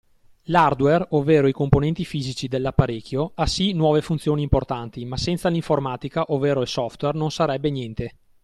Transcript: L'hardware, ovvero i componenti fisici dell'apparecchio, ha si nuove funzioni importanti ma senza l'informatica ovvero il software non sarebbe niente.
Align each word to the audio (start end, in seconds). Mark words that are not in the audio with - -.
L'hardware, 0.45 1.05
ovvero 1.11 1.45
i 1.47 1.51
componenti 1.51 2.05
fisici 2.05 2.47
dell'apparecchio, 2.47 3.33
ha 3.35 3.45
si 3.45 3.71
nuove 3.73 4.01
funzioni 4.01 4.41
importanti 4.41 5.05
ma 5.05 5.15
senza 5.15 5.47
l'informatica 5.47 6.23
ovvero 6.29 6.61
il 6.61 6.67
software 6.67 7.15
non 7.15 7.29
sarebbe 7.29 7.69
niente. 7.69 8.15